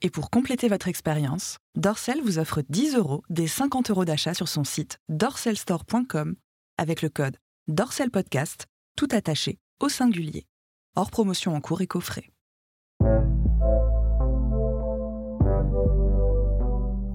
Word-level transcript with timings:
Et 0.00 0.10
pour 0.10 0.30
compléter 0.30 0.68
votre 0.68 0.86
expérience, 0.86 1.58
Dorsel 1.74 2.20
vous 2.22 2.38
offre 2.38 2.62
10 2.68 2.94
euros 2.94 3.22
des 3.30 3.48
50 3.48 3.90
euros 3.90 4.04
d'achat 4.04 4.32
sur 4.32 4.46
son 4.46 4.62
site 4.62 4.98
dorselstore.com 5.08 6.36
avec 6.76 7.02
le 7.02 7.08
code 7.08 7.36
DORSELPODCAST, 7.66 8.66
tout 8.96 9.08
attaché 9.10 9.58
au 9.80 9.88
singulier. 9.88 10.46
Hors 10.94 11.10
promotion 11.10 11.56
en 11.56 11.60
cours 11.60 11.80
et 11.80 11.88
coffret. 11.88 12.30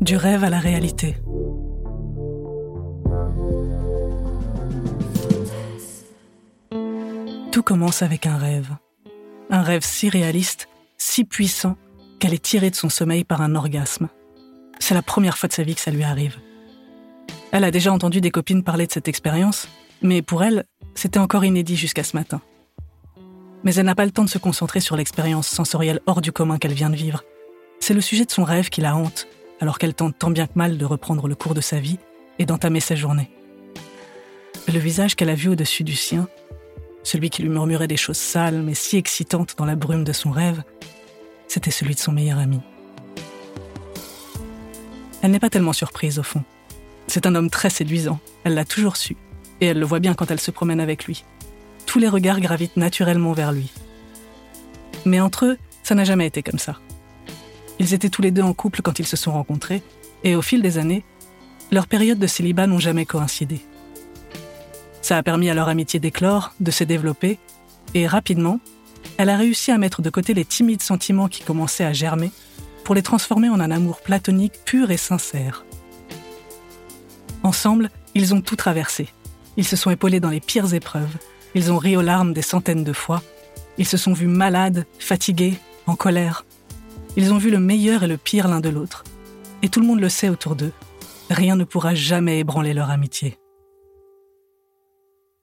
Du 0.02 0.18
rêve 0.18 0.44
à 0.44 0.50
la 0.50 0.60
réalité. 0.60 1.16
Tout 7.54 7.64
commence 7.64 8.02
avec 8.02 8.28
un 8.28 8.38
rêve. 8.38 8.76
Un 9.50 9.62
rêve 9.62 9.86
si 9.86 10.10
réaliste, 10.10 10.68
si 10.98 11.24
puissant 11.24 11.78
qu'elle 12.24 12.34
est 12.34 12.42
tirée 12.42 12.70
de 12.70 12.76
son 12.76 12.88
sommeil 12.88 13.26
par 13.26 13.42
un 13.42 13.54
orgasme. 13.54 14.08
C'est 14.80 14.94
la 14.94 15.02
première 15.02 15.38
fois 15.38 15.50
de 15.50 15.54
sa 15.54 15.64
vie 15.64 15.76
que 15.76 15.82
ça 15.82 15.92
lui 15.92 16.06
arrive. 16.06 16.38
Elle 17.52 17.66
a 17.66 17.70
déjà 17.70 17.92
entendu 17.92 18.22
des 18.22 18.32
copines 18.32 18.64
parler 18.64 18.88
de 18.88 18.94
cette 18.94 19.10
expérience, 19.10 19.68
mais 20.02 20.22
pour 20.22 20.42
elle, 20.42 20.64
c'était 20.96 21.20
encore 21.20 21.44
inédit 21.44 21.76
jusqu'à 21.76 22.06
ce 22.06 22.16
matin. 22.16 22.40
Mais 23.66 23.76
elle 23.76 23.86
n'a 23.86 23.94
pas 23.94 24.06
le 24.06 24.12
temps 24.12 24.24
de 24.24 24.30
se 24.30 24.38
concentrer 24.38 24.80
sur 24.80 24.96
l'expérience 24.96 25.50
sensorielle 25.50 26.00
hors 26.06 26.22
du 26.22 26.32
commun 26.32 26.60
qu'elle 26.60 26.72
vient 26.72 26.90
de 26.90 26.96
vivre. 26.96 27.26
C'est 27.82 27.94
le 27.94 28.00
sujet 28.00 28.24
de 28.24 28.32
son 28.32 28.46
rêve 28.46 28.70
qui 28.70 28.80
la 28.80 28.96
hante, 28.96 29.28
alors 29.60 29.78
qu'elle 29.78 29.94
tente 29.94 30.18
tant 30.18 30.32
bien 30.32 30.48
que 30.48 30.54
mal 30.56 30.78
de 30.78 30.86
reprendre 30.86 31.28
le 31.28 31.36
cours 31.36 31.56
de 31.56 31.60
sa 31.60 31.82
vie 31.82 32.00
et 32.40 32.46
d'entamer 32.46 32.80
sa 32.80 32.96
journée. 32.96 33.32
Le 34.72 34.80
visage 34.80 35.18
qu'elle 35.18 35.30
a 35.30 35.36
vu 35.36 35.50
au-dessus 35.50 35.84
du 35.84 35.98
sien, 35.98 36.30
celui 37.04 37.30
qui 37.30 37.42
lui 37.42 37.50
murmurait 37.50 37.90
des 37.90 37.98
choses 37.98 38.16
sales 38.16 38.62
mais 38.62 38.76
si 38.76 38.96
excitantes 38.96 39.56
dans 39.58 39.66
la 39.66 39.76
brume 39.76 40.06
de 40.06 40.14
son 40.14 40.32
rêve, 40.32 40.64
c'était 41.54 41.70
celui 41.70 41.94
de 41.94 42.00
son 42.00 42.12
meilleur 42.12 42.40
ami. 42.40 42.60
Elle 45.22 45.30
n'est 45.30 45.40
pas 45.40 45.52
tellement 45.52 45.72
surprise 45.72 46.18
au 46.18 46.24
fond. 46.24 46.44
C'est 47.06 47.28
un 47.28 47.36
homme 47.36 47.52
très 47.52 47.70
séduisant, 47.70 48.20
elle 48.44 48.56
l'a 48.56 48.66
toujours 48.66 48.98
su, 48.98 49.16
et 49.62 49.68
elle 49.68 49.78
le 49.78 49.86
voit 49.86 50.00
bien 50.00 50.16
quand 50.16 50.32
elle 50.32 50.40
se 50.40 50.50
promène 50.50 50.80
avec 50.80 51.06
lui. 51.06 51.24
Tous 51.86 52.00
les 52.00 52.08
regards 52.08 52.40
gravitent 52.40 52.76
naturellement 52.76 53.34
vers 53.34 53.52
lui. 53.52 53.72
Mais 55.06 55.20
entre 55.20 55.46
eux, 55.46 55.58
ça 55.84 55.94
n'a 55.94 56.06
jamais 56.06 56.26
été 56.26 56.42
comme 56.42 56.58
ça. 56.58 56.80
Ils 57.78 57.94
étaient 57.94 58.10
tous 58.10 58.24
les 58.24 58.32
deux 58.32 58.42
en 58.42 58.56
couple 58.56 58.82
quand 58.82 58.98
ils 58.98 59.06
se 59.06 59.18
sont 59.18 59.34
rencontrés, 59.34 59.84
et 60.24 60.36
au 60.36 60.42
fil 60.42 60.64
des 60.64 60.80
années, 60.80 61.06
leurs 61.72 61.86
périodes 61.86 62.18
de 62.18 62.26
célibat 62.26 62.66
n'ont 62.66 62.80
jamais 62.80 63.06
coïncidé. 63.06 63.62
Ça 65.04 65.18
a 65.18 65.24
permis 65.24 65.52
à 65.52 65.54
leur 65.54 65.70
amitié 65.70 66.00
d'éclore, 66.00 66.56
de 66.60 66.72
se 66.72 66.84
développer, 66.84 67.38
et 67.94 68.08
rapidement, 68.08 68.60
elle 69.18 69.30
a 69.30 69.38
réussi 69.38 69.72
à 69.72 69.78
mettre 69.78 70.02
de 70.02 70.10
côté 70.10 70.34
les 70.34 70.46
timides 70.46 70.82
sentiments 70.82 71.28
qui 71.28 71.44
commençaient 71.44 71.86
à 71.86 71.94
germer 71.94 72.32
pour 72.84 72.96
les 72.96 73.04
transformer 73.04 73.50
en 73.50 73.60
un 73.60 73.72
amour 73.72 74.02
platonique 74.02 74.60
pur 74.66 74.92
et 74.92 74.98
sincère. 74.98 75.66
Ensemble, 77.44 77.90
ils 78.16 78.34
ont 78.34 78.42
tout 78.42 78.56
traversé. 78.56 79.10
Ils 79.58 79.66
se 79.66 79.76
sont 79.76 79.92
épaulés 79.92 80.20
dans 80.20 80.30
les 80.30 80.40
pires 80.40 80.74
épreuves. 80.74 81.16
Ils 81.56 81.72
ont 81.72 81.78
ri 81.78 81.96
aux 81.96 82.02
larmes 82.02 82.34
des 82.34 82.42
centaines 82.42 82.84
de 82.84 82.94
fois. 82.94 83.22
Ils 83.78 83.88
se 83.88 83.98
sont 83.98 84.14
vus 84.14 84.28
malades, 84.28 84.86
fatigués, 85.00 85.56
en 85.86 85.96
colère. 85.96 86.46
Ils 87.16 87.32
ont 87.32 87.38
vu 87.38 87.52
le 87.52 87.60
meilleur 87.60 88.04
et 88.04 88.08
le 88.08 88.18
pire 88.18 88.48
l'un 88.48 88.60
de 88.60 88.70
l'autre. 88.70 89.04
Et 89.62 89.70
tout 89.70 89.80
le 89.80 89.88
monde 89.88 90.00
le 90.00 90.10
sait 90.10 90.30
autour 90.30 90.56
d'eux. 90.56 90.74
Rien 91.30 91.56
ne 91.56 91.64
pourra 91.64 91.96
jamais 91.96 92.40
ébranler 92.40 92.74
leur 92.74 92.90
amitié. 92.90 93.38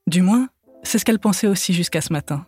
Du 0.07 0.23
moins, 0.23 0.49
c'est 0.83 0.99
ce 0.99 1.05
qu'elle 1.05 1.19
pensait 1.19 1.47
aussi 1.47 1.73
jusqu'à 1.73 2.01
ce 2.01 2.13
matin. 2.13 2.47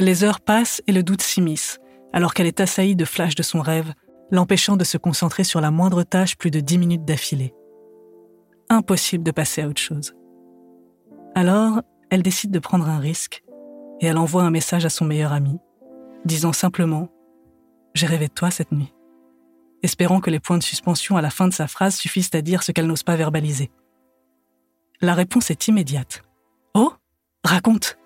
Les 0.00 0.24
heures 0.24 0.40
passent 0.40 0.82
et 0.86 0.92
le 0.92 1.02
doute 1.02 1.22
s'immisce, 1.22 1.78
alors 2.12 2.34
qu'elle 2.34 2.46
est 2.46 2.60
assaillie 2.60 2.96
de 2.96 3.04
flashs 3.04 3.34
de 3.34 3.42
son 3.42 3.60
rêve, 3.60 3.92
l'empêchant 4.30 4.76
de 4.76 4.84
se 4.84 4.98
concentrer 4.98 5.44
sur 5.44 5.60
la 5.60 5.70
moindre 5.70 6.02
tâche 6.02 6.36
plus 6.36 6.50
de 6.50 6.60
dix 6.60 6.78
minutes 6.78 7.04
d'affilée. 7.04 7.54
Impossible 8.68 9.24
de 9.24 9.30
passer 9.30 9.62
à 9.62 9.68
autre 9.68 9.80
chose. 9.80 10.14
Alors, 11.34 11.82
elle 12.10 12.22
décide 12.22 12.50
de 12.50 12.58
prendre 12.58 12.88
un 12.88 12.98
risque 12.98 13.44
et 14.00 14.06
elle 14.06 14.18
envoie 14.18 14.42
un 14.42 14.50
message 14.50 14.84
à 14.84 14.90
son 14.90 15.04
meilleur 15.04 15.32
ami, 15.32 15.58
disant 16.24 16.52
simplement⁇ 16.52 17.02
J'ai 17.94 18.06
rêvé 18.06 18.28
de 18.28 18.32
toi 18.32 18.50
cette 18.50 18.72
nuit⁇ 18.72 18.92
espérant 19.84 20.20
que 20.20 20.30
les 20.30 20.40
points 20.40 20.58
de 20.58 20.62
suspension 20.62 21.16
à 21.16 21.22
la 21.22 21.30
fin 21.30 21.46
de 21.46 21.52
sa 21.52 21.68
phrase 21.68 21.96
suffisent 21.96 22.30
à 22.32 22.40
dire 22.40 22.62
ce 22.62 22.72
qu'elle 22.72 22.86
n'ose 22.86 23.02
pas 23.02 23.16
verbaliser. 23.16 23.70
La 25.02 25.12
réponse 25.14 25.50
est 25.50 25.68
immédiate. 25.68 26.22
Oh 26.72 26.94
Raconte 27.44 27.98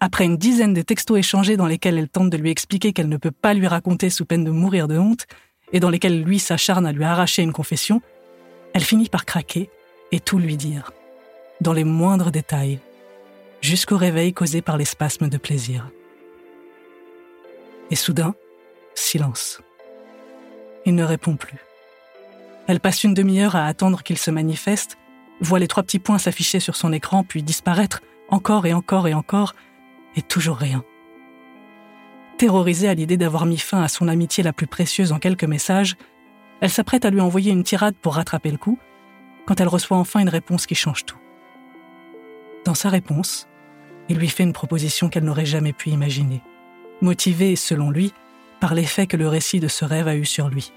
après 0.00 0.24
une 0.24 0.36
dizaine 0.36 0.74
de 0.74 0.82
textos 0.82 1.18
échangés 1.18 1.56
dans 1.56 1.66
lesquels 1.66 1.98
elle 1.98 2.08
tente 2.08 2.30
de 2.30 2.36
lui 2.36 2.50
expliquer 2.50 2.92
qu'elle 2.92 3.08
ne 3.08 3.16
peut 3.16 3.30
pas 3.30 3.54
lui 3.54 3.66
raconter 3.66 4.10
sous 4.10 4.24
peine 4.24 4.44
de 4.44 4.50
mourir 4.50 4.88
de 4.88 4.98
honte, 4.98 5.26
et 5.72 5.80
dans 5.80 5.90
lesquels 5.90 6.22
lui 6.22 6.38
s'acharne 6.38 6.86
à 6.86 6.92
lui 6.92 7.04
arracher 7.04 7.42
une 7.42 7.52
confession, 7.52 8.02
elle 8.74 8.84
finit 8.84 9.08
par 9.08 9.24
craquer 9.24 9.70
et 10.12 10.20
tout 10.20 10.38
lui 10.38 10.56
dire, 10.56 10.92
dans 11.60 11.72
les 11.72 11.84
moindres 11.84 12.30
détails, 12.30 12.80
jusqu'au 13.60 13.96
réveil 13.96 14.32
causé 14.32 14.62
par 14.62 14.76
les 14.76 14.84
spasmes 14.84 15.28
de 15.28 15.38
plaisir. 15.38 15.90
Et 17.90 17.96
soudain, 17.96 18.34
silence. 18.94 19.60
Il 20.86 20.94
ne 20.94 21.04
répond 21.04 21.36
plus. 21.36 21.58
Elle 22.66 22.80
passe 22.80 23.04
une 23.04 23.14
demi-heure 23.14 23.56
à 23.56 23.66
attendre 23.66 24.02
qu'il 24.02 24.18
se 24.18 24.30
manifeste, 24.30 24.98
voit 25.40 25.58
les 25.58 25.68
trois 25.68 25.82
petits 25.82 25.98
points 25.98 26.18
s'afficher 26.18 26.60
sur 26.60 26.76
son 26.76 26.92
écran 26.92 27.24
puis 27.24 27.42
disparaître 27.42 28.02
encore 28.28 28.66
et 28.66 28.72
encore 28.72 29.08
et 29.08 29.14
encore, 29.14 29.54
et 30.16 30.22
toujours 30.22 30.56
rien. 30.56 30.84
Terrorisée 32.38 32.88
à 32.88 32.94
l'idée 32.94 33.16
d'avoir 33.16 33.46
mis 33.46 33.58
fin 33.58 33.82
à 33.82 33.88
son 33.88 34.08
amitié 34.08 34.42
la 34.42 34.52
plus 34.52 34.66
précieuse 34.66 35.12
en 35.12 35.18
quelques 35.18 35.44
messages, 35.44 35.96
elle 36.60 36.70
s'apprête 36.70 37.04
à 37.04 37.10
lui 37.10 37.20
envoyer 37.20 37.52
une 37.52 37.62
tirade 37.62 37.94
pour 38.00 38.14
rattraper 38.14 38.50
le 38.50 38.56
coup, 38.56 38.78
quand 39.46 39.60
elle 39.60 39.68
reçoit 39.68 39.98
enfin 39.98 40.20
une 40.20 40.28
réponse 40.28 40.66
qui 40.66 40.74
change 40.74 41.04
tout. 41.04 41.18
Dans 42.64 42.74
sa 42.74 42.88
réponse, 42.88 43.48
il 44.08 44.18
lui 44.18 44.28
fait 44.28 44.42
une 44.42 44.52
proposition 44.52 45.08
qu'elle 45.08 45.24
n'aurait 45.24 45.46
jamais 45.46 45.72
pu 45.72 45.90
imaginer, 45.90 46.42
motivée, 47.00 47.56
selon 47.56 47.90
lui, 47.90 48.12
par 48.60 48.74
l'effet 48.74 49.06
que 49.06 49.16
le 49.16 49.28
récit 49.28 49.60
de 49.60 49.68
ce 49.68 49.84
rêve 49.84 50.08
a 50.08 50.16
eu 50.16 50.24
sur 50.24 50.48
lui. 50.48 50.72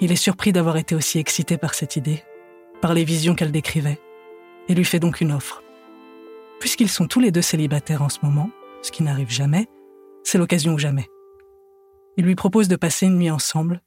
Il 0.00 0.12
est 0.12 0.16
surpris 0.16 0.52
d'avoir 0.52 0.76
été 0.76 0.94
aussi 0.94 1.18
excité 1.18 1.58
par 1.58 1.74
cette 1.74 1.96
idée, 1.96 2.22
par 2.80 2.94
les 2.94 3.04
visions 3.04 3.34
qu'elle 3.34 3.52
décrivait, 3.52 4.00
et 4.68 4.74
lui 4.74 4.84
fait 4.84 5.00
donc 5.00 5.20
une 5.20 5.32
offre. 5.32 5.62
Puisqu'ils 6.60 6.90
sont 6.90 7.06
tous 7.06 7.20
les 7.20 7.32
deux 7.32 7.42
célibataires 7.42 8.02
en 8.02 8.08
ce 8.08 8.18
moment, 8.22 8.50
ce 8.82 8.92
qui 8.92 9.02
n'arrive 9.02 9.30
jamais, 9.30 9.66
c'est 10.22 10.38
l'occasion 10.38 10.74
ou 10.74 10.78
jamais. 10.78 11.06
Il 12.16 12.24
lui 12.24 12.34
propose 12.34 12.68
de 12.68 12.76
passer 12.76 13.06
une 13.06 13.18
nuit 13.18 13.30
ensemble, 13.30 13.80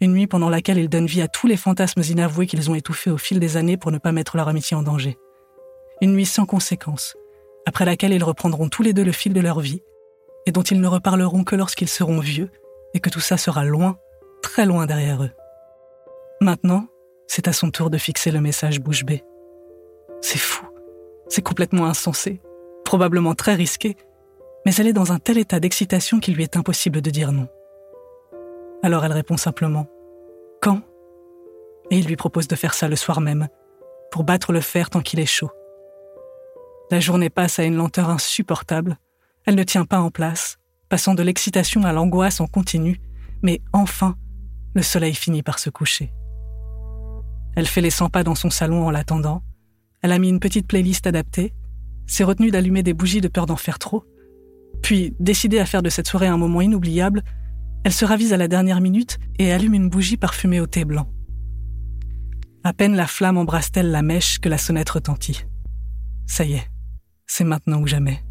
une 0.00 0.12
nuit 0.12 0.26
pendant 0.26 0.50
laquelle 0.50 0.78
ils 0.78 0.88
donnent 0.88 1.06
vie 1.06 1.22
à 1.22 1.28
tous 1.28 1.46
les 1.46 1.56
fantasmes 1.56 2.02
inavoués 2.02 2.46
qu'ils 2.46 2.70
ont 2.70 2.74
étouffés 2.74 3.10
au 3.10 3.18
fil 3.18 3.40
des 3.40 3.56
années 3.56 3.76
pour 3.76 3.92
ne 3.92 3.98
pas 3.98 4.12
mettre 4.12 4.36
leur 4.36 4.48
amitié 4.48 4.76
en 4.76 4.82
danger. 4.82 5.16
Une 6.00 6.12
nuit 6.12 6.26
sans 6.26 6.46
conséquence, 6.46 7.16
après 7.66 7.84
laquelle 7.84 8.12
ils 8.12 8.24
reprendront 8.24 8.68
tous 8.68 8.82
les 8.82 8.92
deux 8.92 9.04
le 9.04 9.12
fil 9.12 9.32
de 9.32 9.40
leur 9.40 9.60
vie, 9.60 9.82
et 10.46 10.52
dont 10.52 10.62
ils 10.62 10.80
ne 10.80 10.86
reparleront 10.86 11.44
que 11.44 11.56
lorsqu'ils 11.56 11.88
seront 11.88 12.20
vieux, 12.20 12.50
et 12.94 13.00
que 13.00 13.10
tout 13.10 13.20
ça 13.20 13.36
sera 13.36 13.64
loin, 13.64 13.98
très 14.42 14.66
loin 14.66 14.86
derrière 14.86 15.22
eux. 15.22 15.32
Maintenant, 16.40 16.86
c'est 17.26 17.48
à 17.48 17.52
son 17.52 17.70
tour 17.70 17.90
de 17.90 17.98
fixer 17.98 18.30
le 18.30 18.40
message 18.40 18.80
bouche 18.80 19.04
bée. 19.04 19.24
C'est 20.20 20.38
fou. 20.38 20.67
C'est 21.28 21.42
complètement 21.42 21.86
insensé, 21.86 22.40
probablement 22.84 23.34
très 23.34 23.54
risqué, 23.54 23.96
mais 24.64 24.74
elle 24.74 24.86
est 24.86 24.92
dans 24.92 25.12
un 25.12 25.18
tel 25.18 25.38
état 25.38 25.60
d'excitation 25.60 26.20
qu'il 26.20 26.34
lui 26.34 26.42
est 26.42 26.56
impossible 26.56 27.00
de 27.00 27.10
dire 27.10 27.32
non. 27.32 27.48
Alors 28.82 29.04
elle 29.04 29.12
répond 29.12 29.36
simplement⁇ 29.36 29.82
Quand?⁇ 30.60 30.76
Et 31.90 31.98
il 31.98 32.06
lui 32.06 32.16
propose 32.16 32.48
de 32.48 32.56
faire 32.56 32.74
ça 32.74 32.88
le 32.88 32.96
soir 32.96 33.20
même, 33.20 33.48
pour 34.10 34.24
battre 34.24 34.52
le 34.52 34.60
fer 34.60 34.90
tant 34.90 35.00
qu'il 35.00 35.20
est 35.20 35.26
chaud. 35.26 35.50
La 36.90 37.00
journée 37.00 37.30
passe 37.30 37.58
à 37.58 37.64
une 37.64 37.76
lenteur 37.76 38.08
insupportable, 38.08 38.96
elle 39.44 39.54
ne 39.56 39.64
tient 39.64 39.84
pas 39.84 40.00
en 40.00 40.10
place, 40.10 40.58
passant 40.88 41.14
de 41.14 41.22
l'excitation 41.22 41.84
à 41.84 41.92
l'angoisse 41.92 42.40
en 42.40 42.46
continu, 42.46 43.00
mais 43.42 43.60
enfin, 43.72 44.16
le 44.74 44.82
soleil 44.82 45.14
finit 45.14 45.42
par 45.42 45.58
se 45.58 45.70
coucher. 45.70 46.12
Elle 47.56 47.66
fait 47.66 47.80
les 47.80 47.90
100 47.90 48.10
pas 48.10 48.24
dans 48.24 48.34
son 48.34 48.50
salon 48.50 48.86
en 48.86 48.90
l'attendant, 48.90 49.42
elle 50.08 50.12
a 50.12 50.18
mis 50.18 50.30
une 50.30 50.40
petite 50.40 50.66
playlist 50.66 51.06
adaptée, 51.06 51.52
s'est 52.06 52.24
retenue 52.24 52.50
d'allumer 52.50 52.82
des 52.82 52.94
bougies 52.94 53.20
de 53.20 53.28
peur 53.28 53.44
d'en 53.44 53.56
faire 53.56 53.78
trop, 53.78 54.04
puis, 54.82 55.14
décidée 55.20 55.58
à 55.58 55.66
faire 55.66 55.82
de 55.82 55.90
cette 55.90 56.08
soirée 56.08 56.28
un 56.28 56.38
moment 56.38 56.62
inoubliable, 56.62 57.22
elle 57.84 57.92
se 57.92 58.06
ravise 58.06 58.32
à 58.32 58.38
la 58.38 58.48
dernière 58.48 58.80
minute 58.80 59.18
et 59.38 59.52
allume 59.52 59.74
une 59.74 59.90
bougie 59.90 60.16
parfumée 60.16 60.60
au 60.60 60.66
thé 60.66 60.86
blanc. 60.86 61.12
À 62.64 62.72
peine 62.72 62.96
la 62.96 63.06
flamme 63.06 63.36
embrasse-t-elle 63.36 63.90
la 63.90 64.00
mèche 64.00 64.38
que 64.38 64.48
la 64.48 64.56
sonnette 64.56 64.88
retentit. 64.88 65.44
Ça 66.26 66.44
y 66.44 66.54
est, 66.54 66.70
c'est 67.26 67.44
maintenant 67.44 67.82
ou 67.82 67.86
jamais. 67.86 68.24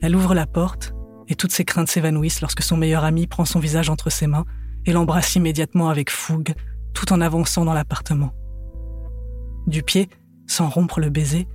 Elle 0.00 0.16
ouvre 0.16 0.34
la 0.34 0.46
porte 0.46 0.94
et 1.28 1.34
toutes 1.34 1.52
ses 1.52 1.66
craintes 1.66 1.90
s'évanouissent 1.90 2.40
lorsque 2.40 2.62
son 2.62 2.78
meilleur 2.78 3.04
ami 3.04 3.26
prend 3.26 3.44
son 3.44 3.60
visage 3.60 3.90
entre 3.90 4.08
ses 4.08 4.26
mains 4.26 4.46
et 4.86 4.92
l'embrasse 4.92 5.34
immédiatement 5.34 5.90
avec 5.90 6.08
fougue 6.08 6.54
tout 6.94 7.12
en 7.12 7.20
avançant 7.20 7.66
dans 7.66 7.74
l'appartement. 7.74 8.32
Du 9.66 9.82
pied, 9.82 10.08
sans 10.46 10.68
rompre 10.68 11.00
le 11.00 11.10
baiser, 11.10 11.46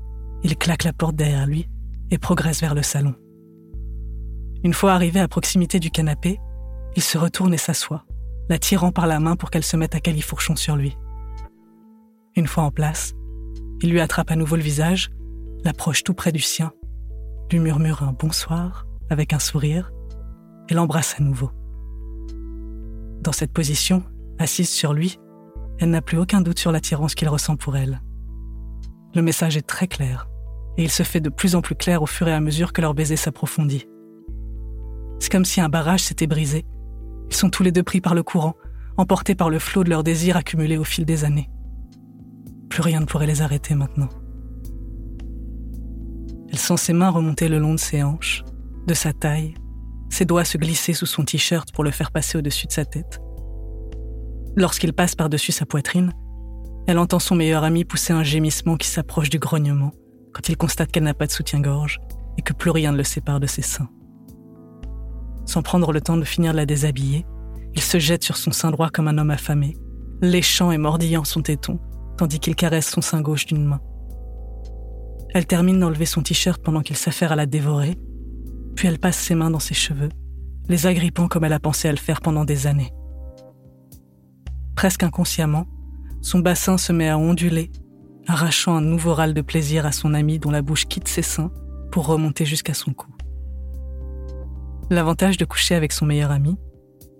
il 0.43 0.57
claque 0.57 0.83
la 0.83 0.93
porte 0.93 1.15
derrière 1.15 1.47
lui 1.47 1.69
et 2.11 2.17
progresse 2.17 2.61
vers 2.61 2.75
le 2.75 2.83
salon. 2.83 3.15
Une 4.63 4.73
fois 4.73 4.93
arrivé 4.93 5.19
à 5.19 5.27
proximité 5.27 5.79
du 5.79 5.89
canapé, 5.89 6.39
il 6.95 7.01
se 7.01 7.17
retourne 7.17 7.53
et 7.53 7.57
s'assoit, 7.57 8.05
la 8.49 8.59
tirant 8.59 8.91
par 8.91 9.07
la 9.07 9.19
main 9.19 9.35
pour 9.35 9.49
qu'elle 9.49 9.63
se 9.63 9.77
mette 9.77 9.95
à 9.95 9.99
califourchon 9.99 10.55
sur 10.55 10.75
lui. 10.75 10.97
Une 12.35 12.47
fois 12.47 12.63
en 12.63 12.71
place, 12.71 13.13
il 13.81 13.89
lui 13.89 13.99
attrape 13.99 14.31
à 14.31 14.35
nouveau 14.35 14.55
le 14.55 14.61
visage, 14.61 15.09
l'approche 15.63 16.03
tout 16.03 16.13
près 16.13 16.31
du 16.31 16.39
sien, 16.39 16.71
lui 17.51 17.59
murmure 17.59 18.03
un 18.03 18.13
bonsoir 18.13 18.85
avec 19.09 19.33
un 19.33 19.39
sourire 19.39 19.91
et 20.69 20.73
l'embrasse 20.73 21.15
à 21.19 21.23
nouveau. 21.23 21.51
Dans 23.21 23.31
cette 23.31 23.53
position, 23.53 24.03
assise 24.39 24.69
sur 24.69 24.93
lui, 24.93 25.19
elle 25.79 25.89
n'a 25.89 26.01
plus 26.01 26.17
aucun 26.17 26.41
doute 26.41 26.59
sur 26.59 26.71
l'attirance 26.71 27.15
qu'il 27.15 27.29
ressent 27.29 27.55
pour 27.55 27.77
elle. 27.77 28.01
Le 29.15 29.21
message 29.21 29.57
est 29.57 29.67
très 29.67 29.87
clair, 29.87 30.27
et 30.77 30.83
il 30.83 30.91
se 30.91 31.03
fait 31.03 31.19
de 31.19 31.29
plus 31.29 31.55
en 31.55 31.61
plus 31.61 31.75
clair 31.75 32.01
au 32.01 32.05
fur 32.05 32.27
et 32.27 32.33
à 32.33 32.39
mesure 32.39 32.73
que 32.73 32.81
leur 32.81 32.93
baiser 32.93 33.15
s'approfondit. 33.15 33.87
C'est 35.19 35.31
comme 35.31 35.45
si 35.45 35.61
un 35.61 35.69
barrage 35.69 36.01
s'était 36.01 36.27
brisé. 36.27 36.65
Ils 37.29 37.35
sont 37.35 37.49
tous 37.49 37.63
les 37.63 37.71
deux 37.71 37.83
pris 37.83 38.01
par 38.01 38.15
le 38.15 38.23
courant, 38.23 38.55
emportés 38.97 39.35
par 39.35 39.49
le 39.49 39.59
flot 39.59 39.83
de 39.83 39.89
leurs 39.89 40.03
désirs 40.03 40.37
accumulés 40.37 40.77
au 40.77 40.83
fil 40.83 41.05
des 41.05 41.23
années. 41.23 41.49
Plus 42.69 42.81
rien 42.81 42.99
ne 42.99 43.05
pourrait 43.05 43.27
les 43.27 43.41
arrêter 43.41 43.75
maintenant. 43.75 44.09
Elle 46.51 46.59
sent 46.59 46.77
ses 46.77 46.93
mains 46.93 47.09
remonter 47.09 47.47
le 47.49 47.59
long 47.59 47.73
de 47.73 47.79
ses 47.79 48.03
hanches, 48.03 48.43
de 48.85 48.93
sa 48.93 49.13
taille, 49.13 49.55
ses 50.09 50.25
doigts 50.25 50.45
se 50.45 50.59
glisser 50.59 50.93
sous 50.93 51.07
son 51.07 51.23
t-shirt 51.23 51.71
pour 51.71 51.83
le 51.83 51.89
faire 51.89 52.11
passer 52.11 52.37
au-dessus 52.37 52.67
de 52.67 52.71
sa 52.71 52.85
tête. 52.85 53.22
Lorsqu'il 54.55 54.93
passe 54.93 55.15
par-dessus 55.15 55.51
sa 55.51 55.65
poitrine, 55.65 56.13
elle 56.85 56.99
entend 56.99 57.19
son 57.19 57.35
meilleur 57.35 57.63
ami 57.63 57.85
pousser 57.85 58.13
un 58.13 58.23
gémissement 58.23 58.77
qui 58.77 58.87
s'approche 58.87 59.29
du 59.29 59.39
grognement 59.39 59.91
quand 60.33 60.49
il 60.49 60.57
constate 60.57 60.91
qu'elle 60.91 61.03
n'a 61.03 61.13
pas 61.13 61.27
de 61.27 61.31
soutien-gorge 61.31 61.99
et 62.37 62.41
que 62.41 62.53
plus 62.53 62.71
rien 62.71 62.91
ne 62.91 62.97
le 62.97 63.03
sépare 63.03 63.39
de 63.39 63.47
ses 63.47 63.61
seins. 63.61 63.89
Sans 65.45 65.61
prendre 65.61 65.91
le 65.91 66.01
temps 66.01 66.17
de 66.17 66.23
finir 66.23 66.51
de 66.51 66.57
la 66.57 66.65
déshabiller, 66.65 67.25
il 67.73 67.81
se 67.81 67.99
jette 67.99 68.23
sur 68.23 68.37
son 68.37 68.51
sein 68.51 68.71
droit 68.71 68.89
comme 68.89 69.07
un 69.07 69.17
homme 69.17 69.31
affamé, 69.31 69.75
léchant 70.21 70.71
et 70.71 70.77
mordillant 70.77 71.23
son 71.23 71.41
téton, 71.41 71.79
tandis 72.17 72.39
qu'il 72.39 72.55
caresse 72.55 72.89
son 72.89 73.01
sein 73.01 73.21
gauche 73.21 73.45
d'une 73.45 73.65
main. 73.65 73.81
Elle 75.33 75.47
termine 75.47 75.79
d'enlever 75.79 76.05
son 76.05 76.21
t-shirt 76.21 76.61
pendant 76.61 76.81
qu'il 76.81 76.97
s'affaire 76.97 77.31
à 77.31 77.35
la 77.35 77.45
dévorer, 77.45 77.97
puis 78.75 78.87
elle 78.87 78.99
passe 78.99 79.17
ses 79.17 79.35
mains 79.35 79.49
dans 79.51 79.59
ses 79.59 79.73
cheveux, 79.73 80.09
les 80.69 80.87
agrippant 80.87 81.27
comme 81.27 81.43
elle 81.43 81.53
a 81.53 81.59
pensé 81.59 81.87
à 81.87 81.91
le 81.91 81.97
faire 81.97 82.21
pendant 82.21 82.45
des 82.45 82.67
années. 82.67 82.93
Presque 84.75 85.03
inconsciemment, 85.03 85.67
son 86.21 86.39
bassin 86.39 86.77
se 86.77 86.91
met 86.91 87.09
à 87.09 87.17
onduler, 87.17 87.71
arrachant 88.27 88.75
un 88.75 88.81
nouveau 88.81 89.13
râle 89.13 89.33
de 89.33 89.41
plaisir 89.41 89.85
à 89.85 89.91
son 89.91 90.13
ami 90.13 90.39
dont 90.39 90.51
la 90.51 90.61
bouche 90.61 90.85
quitte 90.85 91.07
ses 91.07 91.21
seins 91.21 91.51
pour 91.91 92.07
remonter 92.07 92.45
jusqu'à 92.45 92.73
son 92.73 92.93
cou. 92.93 93.11
L'avantage 94.89 95.37
de 95.37 95.45
coucher 95.45 95.75
avec 95.75 95.91
son 95.91 96.05
meilleur 96.05 96.31
ami, 96.31 96.57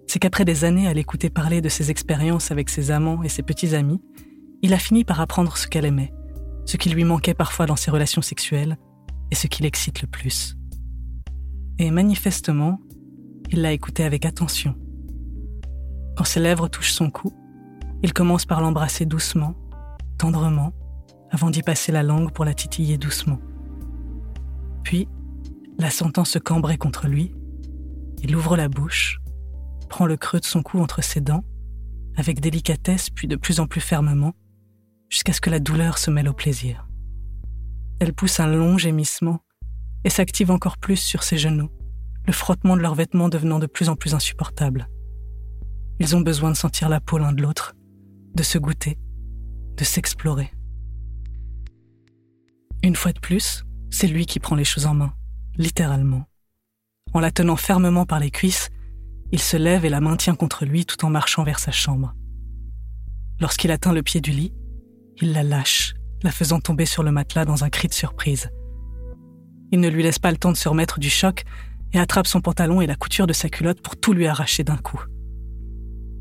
c'est 0.07 0.19
qu'après 0.19 0.45
des 0.45 0.63
années 0.63 0.87
à 0.87 0.93
l'écouter 0.93 1.29
parler 1.29 1.61
de 1.61 1.69
ses 1.69 1.91
expériences 1.91 2.51
avec 2.51 2.69
ses 2.69 2.91
amants 2.91 3.23
et 3.23 3.29
ses 3.29 3.43
petits 3.43 3.75
amis, 3.75 4.01
il 4.61 4.73
a 4.73 4.77
fini 4.77 5.03
par 5.03 5.19
apprendre 5.19 5.57
ce 5.57 5.67
qu'elle 5.67 5.85
aimait, 5.85 6.13
ce 6.65 6.77
qui 6.77 6.89
lui 6.89 7.03
manquait 7.03 7.33
parfois 7.33 7.65
dans 7.65 7.75
ses 7.75 7.91
relations 7.91 8.21
sexuelles 8.21 8.77
et 9.31 9.35
ce 9.35 9.47
qui 9.47 9.63
l'excite 9.63 10.01
le 10.01 10.07
plus. 10.07 10.55
Et 11.79 11.91
manifestement, 11.91 12.79
il 13.51 13.61
l'a 13.61 13.71
écouté 13.71 14.03
avec 14.03 14.25
attention. 14.25 14.75
Quand 16.15 16.23
ses 16.23 16.39
lèvres 16.39 16.67
touchent 16.67 16.93
son 16.93 17.09
cou, 17.09 17.33
il 18.03 18.13
commence 18.13 18.45
par 18.45 18.61
l'embrasser 18.61 19.05
doucement, 19.05 19.55
tendrement, 20.17 20.73
avant 21.31 21.49
d'y 21.49 21.63
passer 21.63 21.91
la 21.91 22.03
langue 22.03 22.31
pour 22.31 22.45
la 22.45 22.53
titiller 22.53 22.97
doucement. 22.97 23.39
Puis, 24.83 25.07
la 25.79 25.89
sentant 25.89 26.25
se 26.25 26.37
cambrer 26.37 26.77
contre 26.77 27.07
lui, 27.07 27.33
il 28.21 28.35
ouvre 28.35 28.57
la 28.57 28.67
bouche, 28.67 29.19
prend 29.89 30.05
le 30.05 30.17
creux 30.17 30.39
de 30.39 30.45
son 30.45 30.61
cou 30.61 30.79
entre 30.79 31.01
ses 31.01 31.21
dents, 31.21 31.45
avec 32.15 32.41
délicatesse 32.41 33.09
puis 33.09 33.27
de 33.27 33.37
plus 33.37 33.59
en 33.59 33.67
plus 33.67 33.81
fermement, 33.81 34.33
jusqu'à 35.09 35.33
ce 35.33 35.41
que 35.41 35.49
la 35.49 35.59
douleur 35.59 35.97
se 35.97 36.11
mêle 36.11 36.27
au 36.27 36.33
plaisir. 36.33 36.87
Elle 37.99 38.13
pousse 38.13 38.39
un 38.39 38.47
long 38.47 38.77
gémissement 38.77 39.39
et 40.03 40.09
s'active 40.09 40.51
encore 40.51 40.77
plus 40.77 40.97
sur 40.97 41.23
ses 41.23 41.37
genoux, 41.37 41.69
le 42.27 42.33
frottement 42.33 42.75
de 42.75 42.81
leurs 42.81 42.95
vêtements 42.95 43.29
devenant 43.29 43.59
de 43.59 43.65
plus 43.65 43.87
en 43.89 43.95
plus 43.95 44.13
insupportable. 44.13 44.89
Ils 45.99 46.15
ont 46.15 46.21
besoin 46.21 46.51
de 46.51 46.57
sentir 46.57 46.89
la 46.89 46.99
peau 46.99 47.17
l'un 47.17 47.31
de 47.31 47.41
l'autre, 47.41 47.75
de 48.35 48.43
se 48.43 48.57
goûter, 48.57 48.97
de 49.77 49.83
s'explorer. 49.83 50.51
Une 52.83 52.95
fois 52.95 53.13
de 53.13 53.19
plus, 53.19 53.63
c'est 53.89 54.07
lui 54.07 54.25
qui 54.25 54.39
prend 54.39 54.55
les 54.55 54.63
choses 54.63 54.85
en 54.85 54.93
main, 54.93 55.13
littéralement. 55.55 56.25
En 57.13 57.19
la 57.19 57.31
tenant 57.31 57.55
fermement 57.55 58.05
par 58.05 58.19
les 58.19 58.31
cuisses, 58.31 58.69
il 59.31 59.39
se 59.39 59.57
lève 59.57 59.85
et 59.85 59.89
la 59.89 60.01
maintient 60.01 60.35
contre 60.35 60.65
lui 60.65 60.85
tout 60.85 61.05
en 61.05 61.09
marchant 61.09 61.43
vers 61.43 61.59
sa 61.59 61.71
chambre. 61.71 62.13
Lorsqu'il 63.39 63.71
atteint 63.71 63.93
le 63.93 64.03
pied 64.03 64.21
du 64.21 64.31
lit, 64.31 64.53
il 65.21 65.31
la 65.33 65.43
lâche, 65.43 65.93
la 66.23 66.31
faisant 66.31 66.59
tomber 66.59 66.85
sur 66.85 67.03
le 67.03 67.11
matelas 67.11 67.45
dans 67.45 67.63
un 67.63 67.69
cri 67.69 67.87
de 67.87 67.93
surprise. 67.93 68.49
Il 69.71 69.79
ne 69.79 69.89
lui 69.89 70.03
laisse 70.03 70.19
pas 70.19 70.31
le 70.31 70.37
temps 70.37 70.51
de 70.51 70.57
se 70.57 70.69
remettre 70.69 70.99
du 70.99 71.09
choc 71.09 71.43
et 71.93 71.99
attrape 71.99 72.27
son 72.27 72.41
pantalon 72.41 72.81
et 72.81 72.87
la 72.87 72.95
couture 72.95 73.27
de 73.27 73.33
sa 73.33 73.49
culotte 73.49 73.81
pour 73.81 73.95
tout 73.95 74.13
lui 74.13 74.27
arracher 74.27 74.63
d'un 74.63 74.77
coup. 74.77 75.01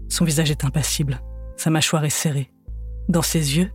Son 0.09 0.25
visage 0.25 0.51
est 0.51 0.65
impassible, 0.65 1.23
sa 1.63 1.71
mâchoire 1.71 2.05
est 2.05 2.11
serrée. 2.11 2.51
Dans 3.09 3.23
ses 3.23 3.57
yeux, 3.57 3.71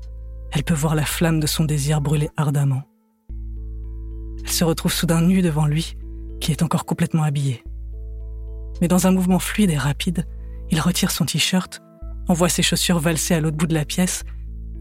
elle 0.52 0.66
peut 0.66 0.74
voir 0.74 0.94
la 0.94 1.06
flamme 1.06 1.40
de 1.40 1.48
son 1.48 1.64
désir 1.64 2.02
brûler 2.02 2.30
ardemment. 2.36 2.84
Elle 4.44 4.52
se 4.52 4.66
retrouve 4.66 4.92
soudain 4.92 5.22
nue 5.22 5.42
devant 5.42 5.66
lui, 5.66 5.96
qui 6.42 6.52
est 6.52 6.64
encore 6.64 6.86
complètement 6.86 7.24
habillé. 7.24 7.64
Mais 8.82 8.90
dans 8.90 9.08
un 9.08 9.12
mouvement 9.12 9.40
fluide 9.40 9.72
et 9.72 9.78
rapide, 9.78 10.28
il 10.70 10.82
retire 10.82 11.12
son 11.12 11.24
t-shirt, 11.24 11.82
envoie 12.28 12.50
ses 12.50 12.62
chaussures 12.62 13.00
valser 13.00 13.36
à 13.36 13.40
l'autre 13.40 13.56
bout 13.56 13.68
de 13.68 13.74
la 13.74 13.86
pièce 13.86 14.24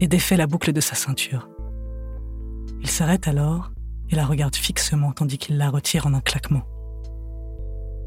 et 0.01 0.09
défait 0.09 0.35
la 0.35 0.45
boucle 0.45 0.73
de 0.73 0.81
sa 0.81 0.95
ceinture. 0.95 1.47
Il 2.81 2.89
s'arrête 2.89 3.29
alors 3.29 3.71
et 4.09 4.17
la 4.17 4.25
regarde 4.25 4.57
fixement 4.57 5.13
tandis 5.13 5.37
qu'il 5.37 5.57
la 5.57 5.69
retire 5.69 6.07
en 6.07 6.13
un 6.13 6.19
claquement. 6.19 6.63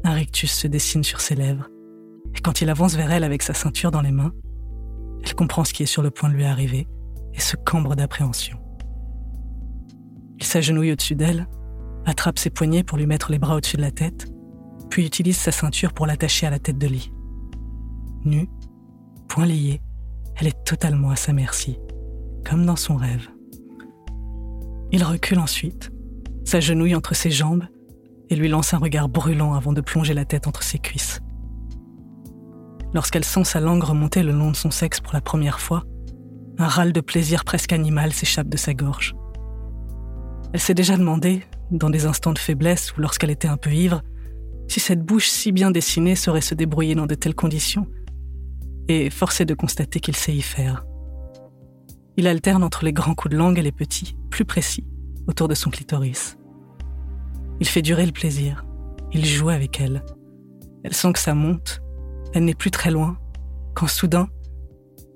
Un 0.03 0.13
rictus 0.13 0.51
se 0.51 0.67
dessine 0.67 1.03
sur 1.03 1.21
ses 1.21 1.33
lèvres, 1.33 1.69
et 2.35 2.39
quand 2.41 2.61
il 2.61 2.69
avance 2.69 2.93
vers 2.93 3.11
elle 3.11 3.23
avec 3.23 3.41
sa 3.41 3.55
ceinture 3.55 3.89
dans 3.89 4.01
les 4.01 4.11
mains, 4.11 4.33
elle 5.23 5.35
comprend 5.35 5.63
ce 5.63 5.73
qui 5.73 5.83
est 5.83 5.87
sur 5.87 6.01
le 6.01 6.11
point 6.11 6.29
de 6.29 6.35
lui 6.35 6.45
arriver 6.45 6.87
et 7.33 7.39
se 7.39 7.55
cambre 7.55 7.95
d'appréhension. 7.95 8.57
Il 10.39 10.45
s'agenouille 10.45 10.91
au-dessus 10.91 11.15
d'elle, 11.15 11.47
attrape 12.05 12.39
ses 12.39 12.49
poignets 12.49 12.83
pour 12.83 12.97
lui 12.97 13.05
mettre 13.05 13.31
les 13.31 13.39
bras 13.39 13.55
au-dessus 13.55 13.77
de 13.77 13.81
la 13.81 13.91
tête, 13.91 14.27
puis 14.89 15.05
utilise 15.05 15.37
sa 15.37 15.51
ceinture 15.51 15.93
pour 15.93 16.07
l'attacher 16.07 16.47
à 16.47 16.49
la 16.49 16.59
tête 16.59 16.77
de 16.77 16.87
lit. 16.87 17.11
Nue, 18.25 18.49
point 19.27 19.45
lié, 19.45 19.81
elle 20.35 20.47
est 20.47 20.63
totalement 20.65 21.11
à 21.11 21.15
sa 21.15 21.33
merci, 21.33 21.77
comme 22.43 22.65
dans 22.65 22.75
son 22.75 22.95
rêve. 22.95 23.29
Il 24.91 25.03
recule 25.03 25.39
ensuite, 25.39 25.91
s'agenouille 26.43 26.95
entre 26.95 27.15
ses 27.15 27.31
jambes 27.31 27.63
et 28.29 28.35
lui 28.35 28.49
lance 28.49 28.73
un 28.73 28.77
regard 28.77 29.09
brûlant 29.09 29.53
avant 29.53 29.73
de 29.73 29.81
plonger 29.81 30.13
la 30.13 30.25
tête 30.25 30.47
entre 30.47 30.63
ses 30.63 30.79
cuisses. 30.79 31.21
Lorsqu'elle 32.93 33.25
sent 33.25 33.45
sa 33.45 33.59
langue 33.59 33.83
remonter 33.83 34.23
le 34.23 34.31
long 34.31 34.51
de 34.51 34.55
son 34.55 34.71
sexe 34.71 34.99
pour 34.99 35.13
la 35.13 35.21
première 35.21 35.59
fois, 35.59 35.83
un 36.57 36.67
râle 36.67 36.93
de 36.93 37.01
plaisir 37.01 37.45
presque 37.45 37.73
animal 37.73 38.11
s'échappe 38.13 38.49
de 38.49 38.57
sa 38.57 38.73
gorge. 38.73 39.15
Elle 40.53 40.59
s'est 40.59 40.73
déjà 40.73 40.97
demandé, 40.97 41.43
dans 41.71 41.89
des 41.89 42.05
instants 42.05 42.33
de 42.33 42.39
faiblesse 42.39 42.95
ou 42.95 43.01
lorsqu'elle 43.01 43.29
était 43.29 43.47
un 43.47 43.57
peu 43.57 43.71
ivre, 43.71 44.01
si 44.67 44.79
cette 44.79 45.03
bouche 45.03 45.29
si 45.29 45.51
bien 45.51 45.71
dessinée 45.71 46.15
saurait 46.15 46.41
se 46.41 46.55
débrouiller 46.55 46.95
dans 46.95 47.07
de 47.07 47.15
telles 47.15 47.35
conditions. 47.35 47.87
Et 48.87 49.09
forcé 49.09 49.45
de 49.45 49.53
constater 49.53 49.99
qu'il 49.99 50.15
sait 50.15 50.33
y 50.33 50.41
faire. 50.41 50.85
Il 52.17 52.27
alterne 52.27 52.63
entre 52.63 52.83
les 52.83 52.91
grands 52.91 53.15
coups 53.15 53.31
de 53.31 53.37
langue 53.37 53.57
et 53.57 53.61
les 53.61 53.71
petits, 53.71 54.17
plus 54.29 54.43
précis, 54.43 54.85
autour 55.27 55.47
de 55.47 55.55
son 55.55 55.69
clitoris. 55.69 56.37
Il 57.61 57.67
fait 57.67 57.81
durer 57.81 58.05
le 58.05 58.11
plaisir. 58.11 58.65
Il 59.13 59.25
joue 59.25 59.49
avec 59.49 59.79
elle. 59.79 60.03
Elle 60.83 60.93
sent 60.93 61.13
que 61.13 61.19
ça 61.19 61.33
monte. 61.33 61.81
Elle 62.33 62.45
n'est 62.45 62.55
plus 62.55 62.71
très 62.71 62.91
loin. 62.91 63.17
Quand 63.73 63.87
soudain, 63.87 64.27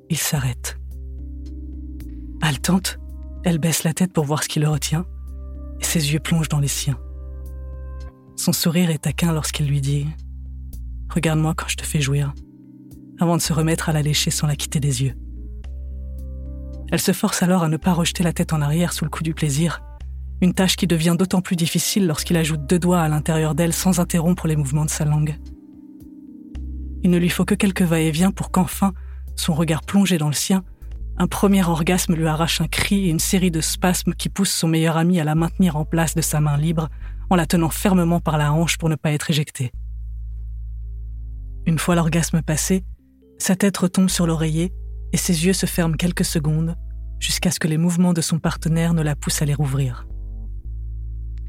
il 0.10 0.17
s'arrête. 0.17 0.77
Haletante, 2.41 3.00
elle 3.43 3.57
baisse 3.57 3.84
la 3.84 3.93
tête 3.93 4.13
pour 4.13 4.25
voir 4.25 4.43
ce 4.43 4.50
qui 4.50 4.60
le 4.60 4.69
retient, 4.69 5.05
et 5.79 5.84
ses 5.84 6.13
yeux 6.13 6.19
plongent 6.19 6.50
dans 6.50 6.60
les 6.60 6.67
siens. 6.67 7.00
Son 8.36 8.53
sourire 8.53 8.89
est 8.89 9.00
taquin 9.00 9.31
lorsqu'il 9.34 9.67
lui 9.67 9.81
dit⁇ 9.81 10.05
Regarde-moi 11.13 11.53
quand 11.55 11.67
je 11.67 11.77
te 11.77 11.86
fais 11.86 12.01
jouir⁇ 12.01 12.34
avant 13.19 13.38
de 13.38 13.41
se 13.41 13.53
remettre 13.53 13.89
à 13.89 13.93
la 13.93 14.01
lécher 14.01 14.31
sans 14.31 14.48
la 14.48 14.55
quitter 14.55 14.79
des 14.79 15.03
yeux. 15.03 15.13
Elle 16.91 17.00
se 17.00 17.13
force 17.13 17.41
alors 17.43 17.63
à 17.63 17.69
ne 17.69 17.77
pas 17.77 17.93
rejeter 17.93 18.24
la 18.24 18.34
tête 18.34 18.53
en 18.53 18.62
arrière 18.62 18.93
sous 18.93 19.05
le 19.05 19.10
coup 19.10 19.24
du 19.24 19.34
plaisir, 19.34 19.81
une 20.41 20.53
tâche 20.53 20.75
qui 20.75 20.86
devient 20.86 21.15
d'autant 21.17 21.41
plus 21.41 21.55
difficile 21.55 22.07
lorsqu'il 22.07 22.38
ajoute 22.38 22.67
deux 22.67 22.79
doigts 22.79 23.01
à 23.01 23.07
l'intérieur 23.07 23.55
d'elle 23.55 23.74
sans 23.74 24.00
interrompre 24.00 24.48
les 24.48 24.55
mouvements 24.55 24.86
de 24.86 24.89
sa 24.89 25.05
langue. 25.05 25.38
Il 27.05 27.12
ne 27.12 27.19
lui 27.19 27.29
faut 27.29 27.45
que 27.45 27.53
quelques 27.53 27.83
va-et-vient 27.83 28.31
pour 28.31 28.50
qu'enfin, 28.50 28.91
son 29.35 29.53
regard 29.53 29.83
plongé 29.83 30.17
dans 30.17 30.25
le 30.25 30.33
sien, 30.33 30.63
un 31.17 31.27
premier 31.27 31.63
orgasme 31.63 32.15
lui 32.15 32.25
arrache 32.25 32.62
un 32.62 32.67
cri 32.67 33.05
et 33.05 33.09
une 33.12 33.19
série 33.19 33.51
de 33.51 33.62
spasmes 33.62 34.15
qui 34.15 34.27
poussent 34.27 34.50
son 34.50 34.67
meilleur 34.67 34.97
ami 34.97 35.19
à 35.19 35.24
la 35.24 35.35
maintenir 35.35 35.75
en 35.75 35.85
place 35.85 36.15
de 36.15 36.21
sa 36.21 36.41
main 36.41 36.57
libre 36.57 36.89
en 37.29 37.35
la 37.35 37.45
tenant 37.45 37.69
fermement 37.69 38.21
par 38.21 38.39
la 38.39 38.51
hanche 38.51 38.79
pour 38.79 38.89
ne 38.89 38.95
pas 38.95 39.12
être 39.12 39.29
éjecté. 39.29 39.71
Une 41.67 41.77
fois 41.77 41.93
l'orgasme 41.93 42.41
passé, 42.41 42.83
sa 43.38 43.55
tête 43.55 43.77
retombe 43.77 44.09
sur 44.09 44.25
l'oreiller 44.25 44.74
et 45.13 45.17
ses 45.17 45.45
yeux 45.45 45.53
se 45.53 45.67
ferment 45.67 45.97
quelques 45.97 46.25
secondes 46.25 46.75
jusqu'à 47.19 47.51
ce 47.51 47.59
que 47.59 47.67
les 47.67 47.77
mouvements 47.77 48.13
de 48.13 48.21
son 48.21 48.39
partenaire 48.39 48.95
ne 48.95 49.03
la 49.03 49.15
poussent 49.15 49.43
à 49.43 49.45
les 49.45 49.53
rouvrir. 49.53 50.07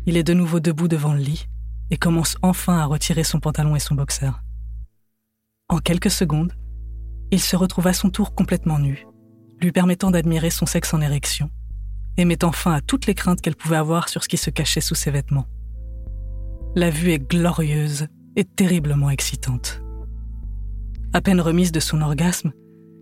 Il 0.05 0.19
est 0.19 0.23
de 0.23 0.35
nouveau 0.35 0.61
debout 0.61 0.87
devant 0.87 1.15
le 1.15 1.21
lit 1.21 1.47
et 1.91 1.97
commence 1.97 2.37
enfin 2.43 2.77
à 2.77 2.85
retirer 2.85 3.25
son 3.25 3.41
pantalon 3.41 3.75
et 3.75 3.81
son 3.81 3.95
boxeur. 3.95 4.43
En 5.69 5.79
quelques 5.79 6.11
secondes, 6.11 6.53
il 7.33 7.41
se 7.41 7.57
retrouve 7.57 7.89
à 7.89 7.93
son 7.93 8.11
tour 8.11 8.35
complètement 8.35 8.79
nu, 8.79 9.05
lui 9.61 9.73
permettant 9.73 10.13
d'admirer 10.13 10.51
son 10.51 10.65
sexe 10.65 10.95
en 10.95 11.01
érection 11.01 11.51
et 12.17 12.25
mettant 12.25 12.53
fin 12.53 12.73
à 12.73 12.81
toutes 12.81 13.07
les 13.07 13.15
craintes 13.15 13.41
qu'elle 13.41 13.57
pouvait 13.57 13.77
avoir 13.77 14.09
sur 14.09 14.23
ce 14.23 14.29
qui 14.29 14.37
se 14.37 14.51
cachait 14.51 14.81
sous 14.81 14.95
ses 14.95 15.11
vêtements. 15.11 15.47
La 16.77 16.91
vue 16.91 17.11
est 17.11 17.19
glorieuse 17.19 18.07
et 18.37 18.45
terriblement 18.45 19.11
excitante. 19.11 19.83
À 21.13 21.21
peine 21.21 21.41
remise 21.41 21.73
de 21.73 21.81
son 21.81 22.01
orgasme, 22.01 22.53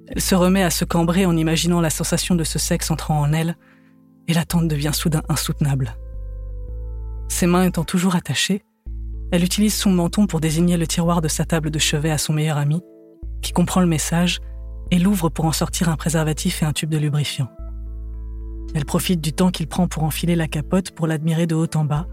elle 0.09 0.21
se 0.21 0.35
remet 0.35 0.63
à 0.63 0.71
se 0.71 0.85
cambrer 0.85 1.27
en 1.27 1.37
imaginant 1.37 1.81
la 1.81 1.91
sensation 1.91 2.35
de 2.35 2.45
ce 2.45 2.59
sexe 2.59 2.91
entrant 2.91 3.21
en 3.21 3.33
elle, 3.33 3.57
et 4.27 4.33
l'attente 4.33 4.69
devient 4.69 4.93
soudain 4.95 5.23
insoutenable. 5.29 5.97
Ses 7.29 7.47
mains 7.47 7.65
étant 7.65 7.85
toujours 7.85 8.17
attachées, 8.17 8.65
elle 9.35 9.43
utilise 9.43 9.75
son 9.75 9.91
menton 9.91 10.29
pour 10.29 10.41
désigner 10.41 10.77
le 10.77 10.87
tiroir 10.87 11.21
de 11.21 11.27
sa 11.27 11.45
table 11.45 11.73
de 11.73 11.79
chevet 11.81 12.13
à 12.13 12.19
son 12.19 12.33
meilleur 12.33 12.57
ami, 12.57 12.83
qui 13.43 13.51
comprend 13.51 13.81
le 13.81 13.89
message 13.89 14.39
et 14.93 14.99
l'ouvre 15.01 15.29
pour 15.29 15.45
en 15.45 15.51
sortir 15.51 15.89
un 15.89 15.97
préservatif 15.97 16.63
et 16.63 16.67
un 16.67 16.73
tube 16.73 16.91
de 16.91 16.99
lubrifiant. 16.99 17.49
Elle 18.77 18.85
profite 18.85 19.21
du 19.21 19.33
temps 19.33 19.51
qu'il 19.51 19.67
prend 19.67 19.89
pour 19.89 20.05
enfiler 20.05 20.37
la 20.37 20.47
capote 20.47 20.93
pour 20.93 21.09
l'admirer 21.09 21.49
de 21.49 21.57
haut 21.57 21.67
en 21.75 21.85
bas, 21.85 22.07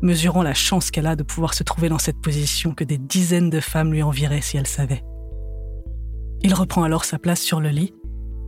mesurant 0.00 0.44
la 0.44 0.54
chance 0.54 0.92
qu'elle 0.92 1.08
a 1.08 1.16
de 1.16 1.24
pouvoir 1.24 1.54
se 1.54 1.64
trouver 1.64 1.88
dans 1.88 1.98
cette 1.98 2.20
position 2.20 2.72
que 2.72 2.84
des 2.84 2.98
dizaines 2.98 3.50
de 3.50 3.58
femmes 3.58 3.92
lui 3.92 4.04
envieraient 4.04 4.40
si 4.40 4.56
elles 4.56 4.68
savaient. 4.68 5.02
Il 6.40 6.54
reprend 6.54 6.84
alors 6.84 7.04
sa 7.04 7.18
place 7.18 7.40
sur 7.40 7.60
le 7.60 7.70
lit 7.70 7.92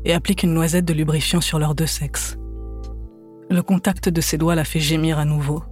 et 0.05 0.15
applique 0.15 0.45
une 0.45 0.55
noisette 0.55 0.85
de 0.85 0.95
lubrifiant 0.95 1.41
sur 1.41 1.59
leurs 1.59 1.75
deux 1.75 1.87
sexes. 1.87 2.39
Le 3.51 3.63
contact 3.63 4.09
de 4.09 4.21
ses 4.21 4.39
doigts 4.39 4.55
la 4.55 4.65
fait 4.65 4.79
gémir 4.79 5.19
à 5.19 5.25
nouveau, 5.25 5.65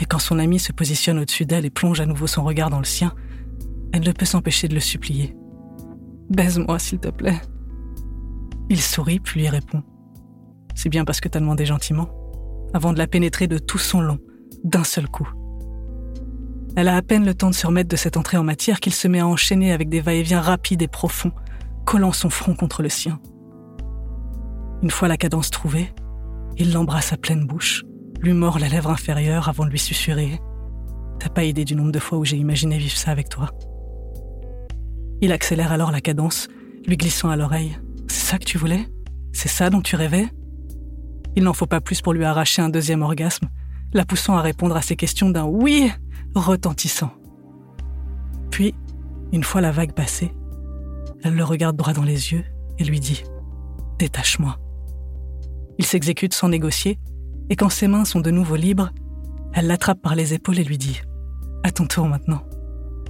et 0.00 0.06
quand 0.06 0.18
son 0.18 0.38
ami 0.38 0.58
se 0.58 0.72
positionne 0.72 1.18
au-dessus 1.18 1.44
d'elle 1.44 1.66
et 1.66 1.70
plonge 1.70 2.00
à 2.00 2.06
nouveau 2.06 2.26
son 2.26 2.42
regard 2.42 2.70
dans 2.70 2.78
le 2.78 2.84
sien, 2.84 3.14
elle 3.92 4.02
ne 4.02 4.12
peut 4.12 4.24
s'empêcher 4.24 4.66
de 4.66 4.74
le 4.74 4.80
supplier. 4.80 5.36
Baise-moi, 6.30 6.78
s'il 6.78 6.98
te 7.00 7.08
plaît. 7.08 7.40
Il 8.70 8.80
sourit 8.80 9.20
puis 9.20 9.40
lui 9.40 9.48
répond. 9.48 9.82
C'est 10.74 10.88
bien 10.88 11.04
parce 11.04 11.20
que 11.20 11.28
t'as 11.28 11.40
demandé 11.40 11.66
gentiment, 11.66 12.08
avant 12.72 12.92
de 12.92 12.98
la 12.98 13.06
pénétrer 13.06 13.46
de 13.46 13.58
tout 13.58 13.78
son 13.78 14.00
long, 14.00 14.18
d'un 14.64 14.84
seul 14.84 15.08
coup. 15.08 15.28
Elle 16.76 16.88
a 16.88 16.96
à 16.96 17.02
peine 17.02 17.26
le 17.26 17.34
temps 17.34 17.50
de 17.50 17.54
se 17.54 17.66
remettre 17.66 17.88
de 17.88 17.96
cette 17.96 18.16
entrée 18.16 18.36
en 18.36 18.44
matière 18.44 18.80
qu'il 18.80 18.94
se 18.94 19.08
met 19.08 19.18
à 19.18 19.26
enchaîner 19.26 19.72
avec 19.72 19.88
des 19.88 20.00
va-et-vient 20.00 20.40
rapides 20.40 20.82
et 20.82 20.88
profonds, 20.88 21.32
collant 21.84 22.12
son 22.12 22.30
front 22.30 22.54
contre 22.54 22.82
le 22.82 22.88
sien. 22.88 23.20
Une 24.82 24.90
fois 24.90 25.08
la 25.08 25.16
cadence 25.16 25.50
trouvée, 25.50 25.92
il 26.56 26.72
l'embrasse 26.72 27.12
à 27.12 27.16
pleine 27.16 27.44
bouche, 27.44 27.84
lui 28.20 28.32
mord 28.32 28.58
la 28.58 28.68
lèvre 28.68 28.90
inférieure 28.90 29.48
avant 29.48 29.64
de 29.64 29.70
lui 29.70 29.78
susurrer. 29.78 30.40
T'as 31.18 31.28
pas 31.28 31.44
idée 31.44 31.64
du 31.64 31.74
nombre 31.74 31.92
de 31.92 31.98
fois 31.98 32.18
où 32.18 32.24
j'ai 32.24 32.36
imaginé 32.36 32.78
vivre 32.78 32.96
ça 32.96 33.10
avec 33.10 33.28
toi. 33.28 33.50
Il 35.20 35.32
accélère 35.32 35.72
alors 35.72 35.90
la 35.90 36.00
cadence, 36.00 36.48
lui 36.86 36.96
glissant 36.96 37.30
à 37.30 37.36
l'oreille. 37.36 37.78
C'est 38.08 38.26
ça 38.26 38.38
que 38.38 38.44
tu 38.44 38.58
voulais? 38.58 38.86
C'est 39.32 39.48
ça 39.48 39.70
dont 39.70 39.82
tu 39.82 39.96
rêvais? 39.96 40.28
Il 41.36 41.44
n'en 41.44 41.52
faut 41.52 41.66
pas 41.66 41.80
plus 41.80 42.00
pour 42.00 42.12
lui 42.12 42.24
arracher 42.24 42.62
un 42.62 42.68
deuxième 42.68 43.02
orgasme, 43.02 43.48
la 43.92 44.04
poussant 44.04 44.36
à 44.36 44.40
répondre 44.40 44.76
à 44.76 44.82
ses 44.82 44.96
questions 44.96 45.30
d'un 45.30 45.44
oui 45.44 45.90
retentissant. 46.34 47.12
Puis, 48.50 48.74
une 49.32 49.44
fois 49.44 49.60
la 49.60 49.70
vague 49.70 49.92
passée, 49.92 50.32
elle 51.22 51.34
le 51.34 51.44
regarde 51.44 51.76
droit 51.76 51.92
dans 51.92 52.02
les 52.02 52.32
yeux 52.32 52.44
et 52.78 52.84
lui 52.84 53.00
dit⁇ 53.00 53.22
Détache-moi⁇ 53.98 54.58
Il 55.78 55.84
s'exécute 55.84 56.34
sans 56.34 56.48
négocier, 56.48 56.98
et 57.50 57.56
quand 57.56 57.68
ses 57.68 57.88
mains 57.88 58.04
sont 58.04 58.20
de 58.20 58.30
nouveau 58.30 58.56
libres, 58.56 58.90
elle 59.52 59.66
l'attrape 59.66 60.00
par 60.00 60.14
les 60.14 60.32
épaules 60.32 60.58
et 60.58 60.64
lui 60.64 60.78
dit⁇ 60.78 61.00
À 61.64 61.70
ton 61.70 61.86
tour 61.86 62.06
maintenant⁇ 62.06 62.36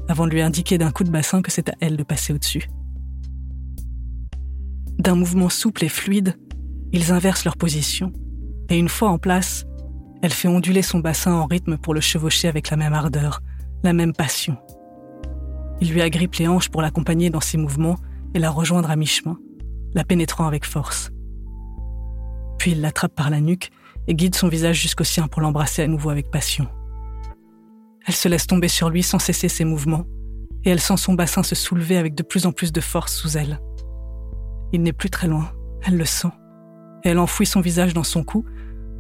avant 0.09 0.27
de 0.27 0.33
lui 0.33 0.43
indiquer 0.43 0.77
d'un 0.77 0.91
coup 0.91 1.05
de 1.05 1.11
bassin 1.11 1.41
que 1.41 1.53
c'est 1.53 1.69
à 1.69 1.75
elle 1.81 1.97
de 1.97 2.03
passer 2.03 2.33
au-dessus. 2.33 2.69
D'un 4.99 5.15
mouvement 5.15 5.49
souple 5.49 5.85
et 5.85 5.89
fluide, 5.89 6.37
ils 6.93 7.13
inversent 7.13 7.45
leur 7.45 7.57
position, 7.57 8.13
et 8.69 8.77
une 8.77 8.89
fois 8.89 9.11
en 9.11 9.19
place, 9.19 9.67
elle 10.23 10.33
fait 10.33 10.49
onduler 10.49 10.83
son 10.83 10.99
bassin 10.99 11.33
en 11.33 11.47
rythme 11.47 11.79
pour 11.79 11.95
le 11.95 12.01
chevaucher 12.01 12.49
avec 12.49 12.71
la 12.71 12.77
même 12.77 12.93
ardeur, 12.93 13.41
la 13.85 13.93
même 13.93 14.13
passion. 14.13 14.57
Il 15.81 15.93
lui 15.93 16.03
agrippe 16.03 16.35
les 16.35 16.49
hanches 16.49 16.71
pour 16.71 16.83
l'accompagner 16.83 17.31
dans 17.31 17.41
ses 17.41 17.57
mouvements 17.57 17.97
et 18.35 18.41
la 18.41 18.51
rejoindre 18.51 18.91
à 18.91 18.97
mi-chemin, 18.97 19.39
la 19.95 20.03
pénétrant 20.03 20.47
avec 20.47 20.65
force. 20.65 21.13
Puis 22.59 22.73
il 22.73 22.81
l'attrape 22.81 23.15
par 23.15 23.31
la 23.31 23.41
nuque 23.41 23.71
et 24.11 24.15
guide 24.15 24.35
son 24.35 24.49
visage 24.49 24.83
jusqu'au 24.83 25.05
sien 25.05 25.29
pour 25.29 25.41
l'embrasser 25.41 25.83
à 25.83 25.87
nouveau 25.87 26.11
avec 26.11 26.33
passion. 26.33 26.67
Elle 28.07 28.15
se 28.15 28.29
laisse 28.29 28.49
tomber 28.49 28.67
sur 28.67 28.91
lui 28.91 29.05
sans 29.05 29.21
cesser 29.21 29.49
ses 29.49 29.65
mouvements, 29.65 30.05
et 30.65 30.71
elle 30.71 30.81
sent 30.81 30.97
son 30.97 31.15
bassin 31.15 31.45
se 31.45 31.55
soulever 31.55 31.97
avec 31.97 32.17
de 32.17 32.25
plus 32.25 32.45
en 32.45 32.51
plus 32.51 32.73
de 32.73 32.81
force 32.81 33.15
sous 33.15 33.39
elle. 33.39 33.61
Il 34.73 34.83
n'est 34.83 34.93
plus 34.93 35.11
très 35.11 35.29
loin, 35.29 35.53
elle 35.83 35.97
le 35.97 36.05
sent, 36.05 36.33
et 37.05 37.11
elle 37.11 37.21
enfouit 37.21 37.47
son 37.47 37.61
visage 37.61 37.95
dans 37.95 38.03
son 38.03 38.25
cou 38.25 38.45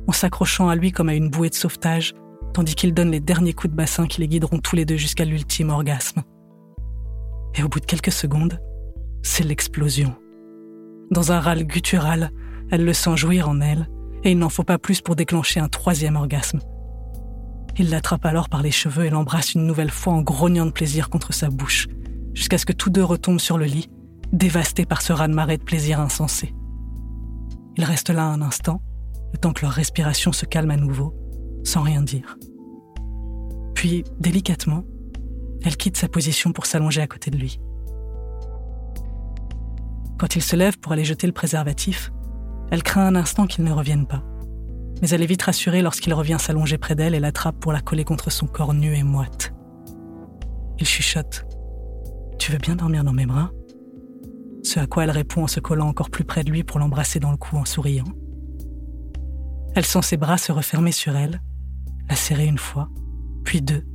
en 0.06 0.12
s'accrochant 0.12 0.68
à 0.68 0.76
lui 0.76 0.92
comme 0.92 1.08
à 1.08 1.14
une 1.14 1.28
bouée 1.28 1.50
de 1.50 1.54
sauvetage, 1.54 2.14
tandis 2.54 2.76
qu'il 2.76 2.94
donne 2.94 3.10
les 3.10 3.20
derniers 3.20 3.52
coups 3.52 3.72
de 3.72 3.76
bassin 3.76 4.06
qui 4.06 4.20
les 4.20 4.28
guideront 4.28 4.58
tous 4.60 4.76
les 4.76 4.84
deux 4.84 4.96
jusqu'à 4.96 5.24
l'ultime 5.24 5.70
orgasme. 5.70 6.22
Et 7.56 7.64
au 7.64 7.68
bout 7.68 7.80
de 7.80 7.86
quelques 7.86 8.12
secondes, 8.12 8.60
c'est 9.22 9.44
l'explosion. 9.44 10.14
Dans 11.10 11.32
un 11.32 11.40
râle 11.40 11.64
guttural, 11.64 12.30
elle 12.70 12.84
le 12.84 12.92
sent 12.92 13.16
jouir 13.16 13.48
en 13.48 13.60
elle, 13.60 13.88
et 14.24 14.32
il 14.32 14.38
n'en 14.38 14.48
faut 14.48 14.64
pas 14.64 14.78
plus 14.78 15.00
pour 15.00 15.16
déclencher 15.16 15.60
un 15.60 15.68
troisième 15.68 16.16
orgasme. 16.16 16.60
Il 17.78 17.90
l'attrape 17.90 18.26
alors 18.26 18.48
par 18.48 18.62
les 18.62 18.70
cheveux 18.70 19.06
et 19.06 19.10
l'embrasse 19.10 19.54
une 19.54 19.66
nouvelle 19.66 19.90
fois 19.90 20.12
en 20.12 20.22
grognant 20.22 20.66
de 20.66 20.70
plaisir 20.70 21.08
contre 21.08 21.32
sa 21.32 21.48
bouche, 21.48 21.88
jusqu'à 22.34 22.58
ce 22.58 22.66
que 22.66 22.72
tous 22.72 22.90
deux 22.90 23.04
retombent 23.04 23.40
sur 23.40 23.58
le 23.58 23.64
lit, 23.64 23.88
dévastés 24.32 24.84
par 24.84 25.02
ce 25.02 25.12
raz-de-marée 25.12 25.58
de 25.58 25.64
plaisir 25.64 26.00
insensé. 26.00 26.54
Il 27.76 27.84
reste 27.84 28.10
là 28.10 28.24
un 28.24 28.42
instant, 28.42 28.82
le 29.32 29.38
temps 29.38 29.52
que 29.52 29.62
leur 29.62 29.72
respiration 29.72 30.32
se 30.32 30.44
calme 30.44 30.70
à 30.70 30.76
nouveau, 30.76 31.14
sans 31.64 31.82
rien 31.82 32.02
dire. 32.02 32.36
Puis, 33.74 34.04
délicatement, 34.18 34.84
elle 35.64 35.76
quitte 35.76 35.96
sa 35.96 36.08
position 36.08 36.52
pour 36.52 36.66
s'allonger 36.66 37.00
à 37.00 37.06
côté 37.06 37.30
de 37.30 37.38
lui. 37.38 37.60
Quand 40.18 40.36
il 40.36 40.42
se 40.42 40.56
lève 40.56 40.78
pour 40.78 40.92
aller 40.92 41.04
jeter 41.04 41.26
le 41.26 41.32
préservatif, 41.32 42.12
elle 42.70 42.82
craint 42.82 43.06
un 43.06 43.16
instant 43.16 43.46
qu'il 43.46 43.64
ne 43.64 43.72
revienne 43.72 44.06
pas. 44.06 44.22
Mais 45.02 45.08
elle 45.10 45.22
est 45.22 45.26
vite 45.26 45.42
rassurée 45.42 45.82
lorsqu'il 45.82 46.14
revient 46.14 46.36
s'allonger 46.38 46.78
près 46.78 46.94
d'elle 46.94 47.14
et 47.14 47.20
l'attrape 47.20 47.58
pour 47.58 47.72
la 47.72 47.80
coller 47.80 48.04
contre 48.04 48.30
son 48.30 48.46
corps 48.46 48.74
nu 48.74 48.94
et 48.94 49.02
moite. 49.02 49.52
Il 50.78 50.86
chuchote 50.86 51.46
Tu 52.38 52.52
veux 52.52 52.58
bien 52.58 52.76
dormir 52.76 53.04
dans 53.04 53.12
mes 53.12 53.26
bras? 53.26 53.50
Ce 54.62 54.78
à 54.78 54.86
quoi 54.86 55.04
elle 55.04 55.10
répond 55.10 55.44
en 55.44 55.46
se 55.46 55.60
collant 55.60 55.88
encore 55.88 56.10
plus 56.10 56.24
près 56.24 56.44
de 56.44 56.50
lui 56.50 56.64
pour 56.64 56.78
l'embrasser 56.78 57.18
dans 57.18 57.30
le 57.30 57.36
cou 57.36 57.56
en 57.56 57.64
souriant. 57.64 58.04
Elle 59.74 59.86
sent 59.86 60.02
ses 60.02 60.16
bras 60.16 60.38
se 60.38 60.52
refermer 60.52 60.92
sur 60.92 61.16
elle, 61.16 61.40
la 62.08 62.16
serrer 62.16 62.46
une 62.46 62.58
fois, 62.58 62.88
puis 63.44 63.62
deux, 63.62 63.86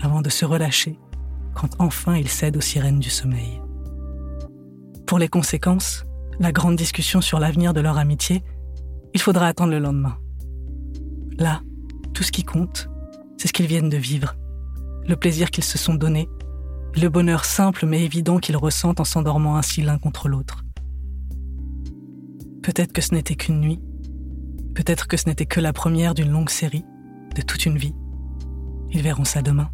avant 0.00 0.22
de 0.22 0.28
se 0.28 0.44
relâcher 0.44 0.98
quand 1.54 1.70
enfin 1.78 2.16
il 2.16 2.28
cède 2.28 2.56
aux 2.56 2.60
sirènes 2.60 2.98
du 2.98 3.10
sommeil. 3.10 3.62
Pour 5.06 5.18
les 5.18 5.28
conséquences, 5.28 6.04
la 6.38 6.52
grande 6.52 6.76
discussion 6.76 7.20
sur 7.20 7.38
l'avenir 7.38 7.72
de 7.72 7.80
leur 7.80 7.98
amitié, 7.98 8.42
il 9.14 9.20
faudra 9.20 9.46
attendre 9.46 9.72
le 9.72 9.78
lendemain. 9.78 10.18
Là, 11.38 11.60
tout 12.12 12.22
ce 12.22 12.32
qui 12.32 12.44
compte, 12.44 12.88
c'est 13.38 13.48
ce 13.48 13.52
qu'ils 13.52 13.66
viennent 13.66 13.90
de 13.90 13.96
vivre, 13.96 14.36
le 15.06 15.16
plaisir 15.16 15.50
qu'ils 15.50 15.64
se 15.64 15.78
sont 15.78 15.94
donné, 15.94 16.28
le 16.96 17.08
bonheur 17.08 17.44
simple 17.44 17.86
mais 17.86 18.04
évident 18.04 18.38
qu'ils 18.38 18.56
ressentent 18.56 19.00
en 19.00 19.04
s'endormant 19.04 19.56
ainsi 19.56 19.82
l'un 19.82 19.98
contre 19.98 20.28
l'autre. 20.28 20.64
Peut-être 22.62 22.92
que 22.92 23.02
ce 23.02 23.14
n'était 23.14 23.34
qu'une 23.34 23.60
nuit, 23.60 23.80
Peut-être 24.74 25.06
que 25.06 25.16
ce 25.16 25.28
n'était 25.28 25.46
que 25.46 25.60
la 25.60 25.72
première 25.72 26.14
d'une 26.14 26.30
longue 26.30 26.50
série, 26.50 26.84
de 27.36 27.42
toute 27.42 27.64
une 27.64 27.78
vie. 27.78 27.94
Ils 28.90 29.02
verront 29.02 29.24
ça 29.24 29.40
demain. 29.40 29.70